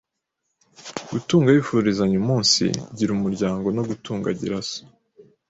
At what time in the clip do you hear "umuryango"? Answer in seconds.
3.13-3.67